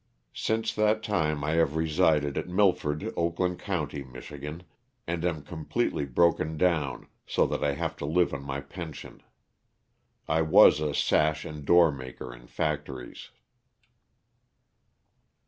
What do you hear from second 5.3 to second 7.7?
completely broken down, so that